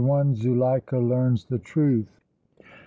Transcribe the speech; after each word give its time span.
ZULEIKA 0.33 0.97
LEARNS 0.97 1.45
THE 1.45 1.59
TRUTH. 1.59 2.19